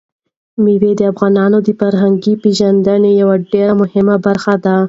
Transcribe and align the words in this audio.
مېوې 0.63 0.91
د 0.99 1.01
افغانانو 1.11 1.57
د 1.67 1.69
فرهنګي 1.79 2.33
پیژندنې 2.43 3.11
یوه 3.21 3.35
ډېره 3.51 3.73
مهمه 3.81 4.15
برخه 4.25 4.53
ده. 4.63 4.75